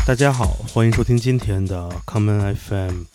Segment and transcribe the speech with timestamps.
[0.05, 3.05] 大家好，欢迎收听今天的 Common FM。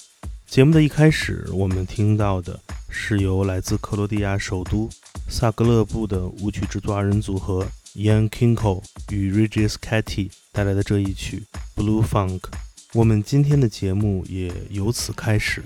[0.48, 2.58] 节目的一开始，我们听到的
[2.88, 4.90] 是由来自克罗地亚首都
[5.28, 7.64] 萨格勒布的舞曲制作二人组合
[7.94, 8.82] Ian Kinko
[9.12, 11.44] 与 Regis Catty 带来的这一曲
[11.76, 12.40] Blue Funk。
[12.94, 15.62] 我们今天的节目也由此开始，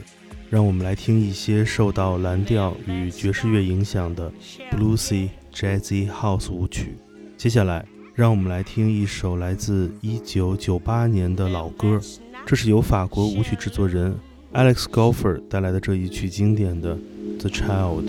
[0.51, 4.31] 让我们来听一些受到蓝调与爵士乐影响的
[4.73, 6.99] Bluesy Jazzy House 舞曲。
[7.39, 7.94] 接下来。
[8.15, 12.01] 让我们来听一首来自一九九八年的老歌，
[12.47, 14.15] 这是由法国舞曲制作人
[14.53, 16.95] Alex Golfer 带来的这一曲经典的
[17.41, 18.05] 《The Child》。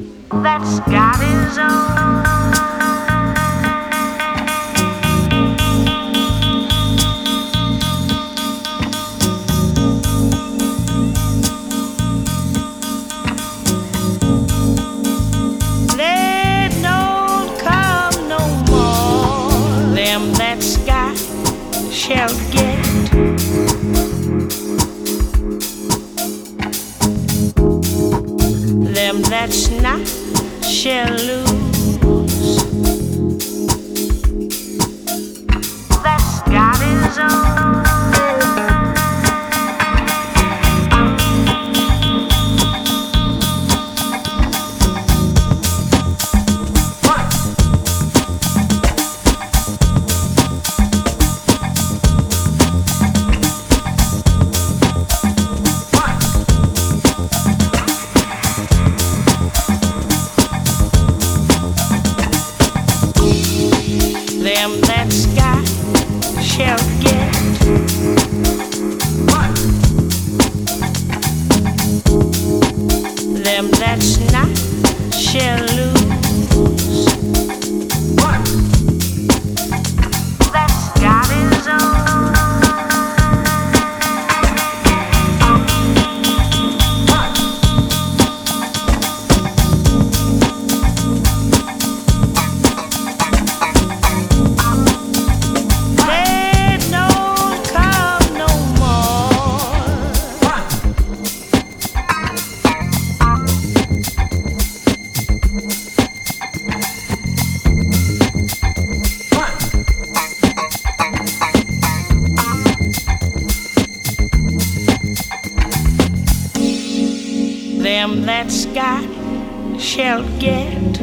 [119.79, 120.93] Shall get.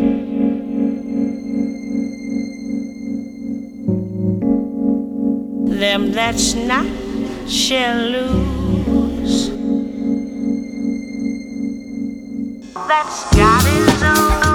[5.81, 6.87] Them that's not
[7.49, 9.49] shall lose.
[12.89, 14.52] That's God is own.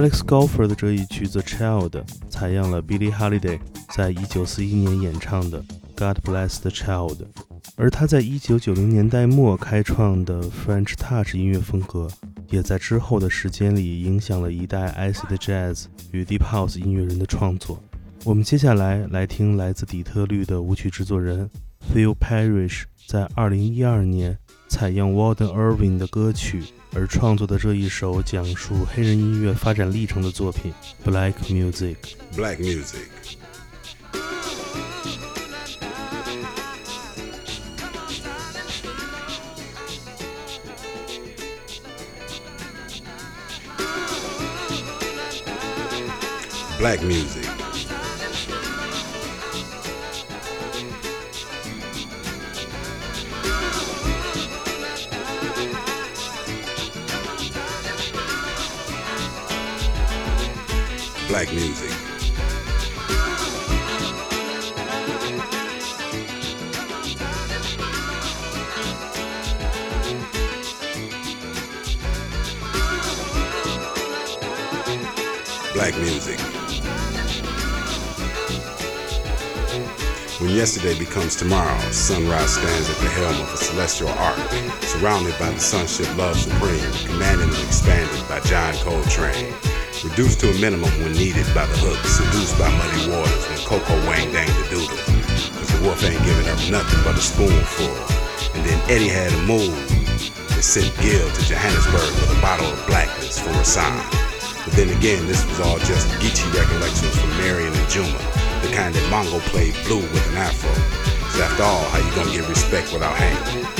[0.00, 1.90] Alex Goffer 的这一曲《The Child》
[2.30, 3.60] 采样了 Billie Holiday
[3.94, 5.62] 在1941年演唱的
[5.94, 7.16] 《God Bless the Child》，
[7.76, 12.08] 而他在1990年代末开创的 French Touch 音乐风格，
[12.48, 17.78] 也在之后的时间里影响了一代 Acid Jazz 与 Deep House 音乐人的创作。
[18.24, 21.50] 我们接下来来听来自底特律的舞曲制作人
[21.92, 26.64] Phil Parrish 在2012年采样 Walden Irving 的歌曲。
[26.94, 30.72] 而创作的这一首讲述黑人音乐发展历程的作品
[31.04, 31.96] ，Black Music。
[32.36, 33.06] Black Music。
[46.80, 47.39] Black Music。
[61.30, 61.90] Black music.
[75.72, 76.40] Black music.
[80.40, 84.36] When yesterday becomes tomorrow, sunrise stands at the helm of a celestial arc,
[84.82, 89.69] surrounded by the sunship Love Supreme, commanded and expanded by John Coltrane.
[90.00, 93.92] Reduced to a minimum when needed by the hook, seduced by muddy waters when Koko
[94.08, 94.96] Wang dang the doodle.
[94.96, 97.92] Cause the wolf ain't giving up nothing but a spoonful.
[98.56, 99.76] And then Eddie had a move
[100.56, 104.00] that sent Gil to Johannesburg with a bottle of blackness for a sign.
[104.64, 108.24] But then again, this was all just Geechee recollections from Marion and Juma,
[108.64, 110.72] the kind that Mongo played blue with an afro.
[111.36, 113.79] So after all, how you gonna get respect without hanging?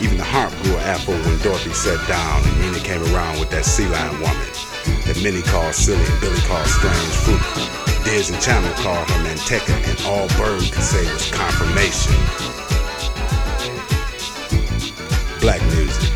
[0.00, 3.48] Even the harp grew an apple when Dorothy sat down and Nina came around with
[3.50, 4.46] that sea lion woman
[5.06, 7.40] that many called silly and Billy called strange fruit.
[8.04, 12.12] Diz and Chano called her Manteca, and all Bird could say was confirmation.
[15.40, 16.12] Black music.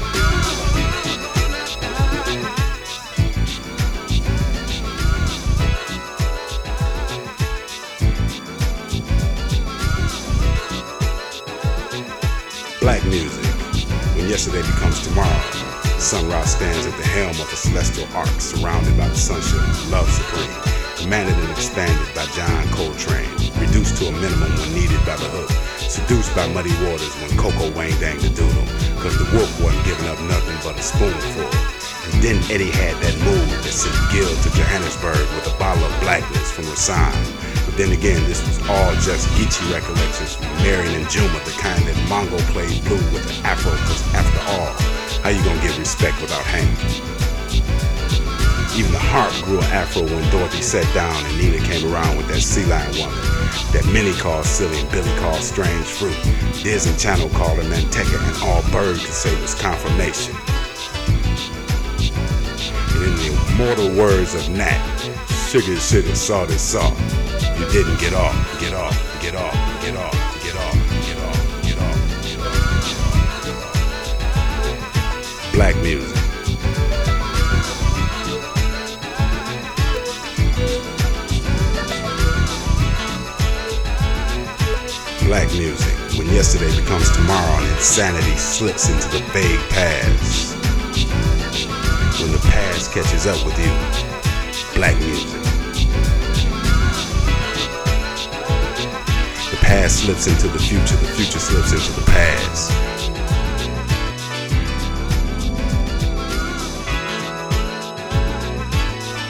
[12.81, 13.40] Black music.
[14.31, 15.43] Yesterday becomes tomorrow,
[15.99, 19.59] sunrise stands at the helm of a celestial arc surrounded by the sunship,
[19.91, 20.55] love supreme,
[21.03, 23.27] commanded and expanded by John Coltrane,
[23.59, 25.51] reduced to a minimum when needed by the hook,
[25.83, 28.71] seduced by muddy waters when Koko Wang dang the doodle,
[29.03, 31.51] cause the wolf wasn't giving up nothing but a spoonful.
[32.15, 35.91] And then Eddie had that move that sent Gil to Johannesburg with a bottle of
[36.07, 37.19] blackness from Rasan.
[37.71, 41.79] But then again, this was all just Geechee recollections from Marion and Juma, the kind
[41.87, 44.75] that Mongo played blue with an afro, cause after all,
[45.23, 46.75] how you gonna get respect without hanging?
[48.75, 52.27] Even the harp grew an afro when Dorothy sat down and Nina came around with
[52.27, 53.15] that sea lion woman
[53.71, 56.19] that many call silly and Billy called strange fruit.
[56.67, 60.35] And Chano called her Manteca and all Bird could say was confirmation.
[62.99, 64.83] And in the immortal words of Nat,
[65.47, 66.99] sugar, sugar, salt salt.
[67.61, 69.53] You didn't get off, get off, get off,
[69.83, 70.75] get off, get off,
[71.05, 71.99] get off, get off,
[73.45, 75.53] get off.
[75.53, 76.17] Black music.
[85.27, 90.57] Black music, when yesterday becomes tomorrow and insanity slips into the vague past.
[92.23, 93.75] When the past catches up with you,
[94.75, 95.40] black music.
[100.01, 102.71] Slips into the future, the future slips into the past.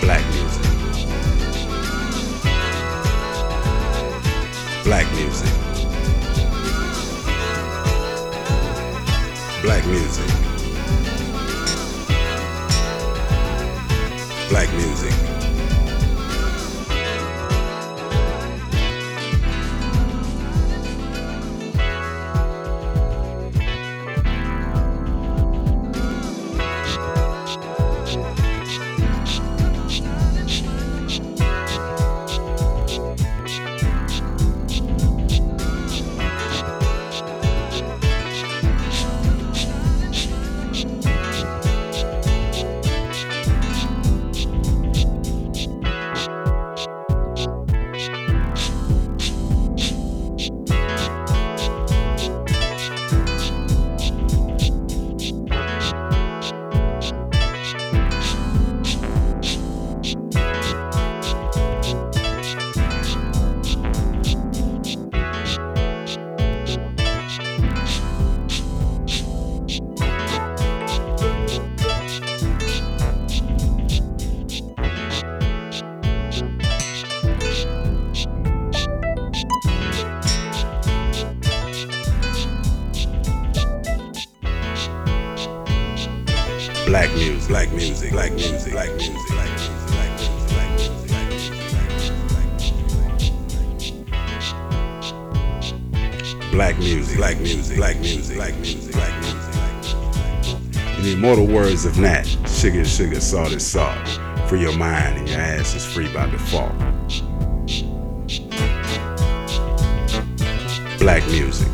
[0.01, 0.63] Black music.
[4.85, 5.51] Black music.
[9.63, 10.29] Black music.
[14.49, 15.30] Black music.
[101.71, 104.09] Words of Nat, sugar, sugar, salt is salt.
[104.49, 106.77] Free your mind and your ass is free by default.
[110.99, 111.70] Black music.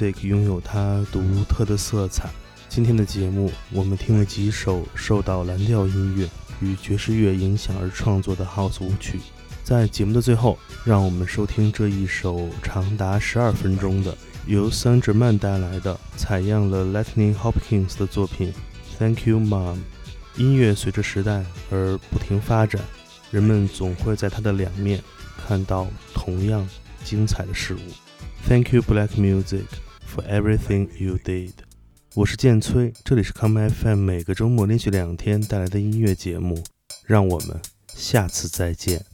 [0.00, 2.30] Sik 拥有它独特的色彩。
[2.70, 6.26] 今天的节目，我们听了几首受到蓝调音乐
[6.62, 9.20] 与爵士乐影响而创作的 House 舞曲。
[9.62, 18.50] 在节目的最后，让我们收听这一首长达十二分钟的由桑哲曼带来的采样了 Lightning Hopkins 的作品
[18.98, 19.74] 《Thank You Mom》。
[20.36, 22.80] 音乐随着时代而不停发展，
[23.30, 25.02] 人们总会在它的两面
[25.46, 26.66] 看到同样
[27.04, 27.80] 精彩的事物。
[28.48, 29.66] Thank you, Black Music,
[30.10, 31.52] for everything you did.
[32.14, 36.64] 我是剑崔，这里是康麦 FM，每个周末连续两天带来的音乐节目，
[37.06, 37.60] 让我们
[37.94, 39.04] 下次再见。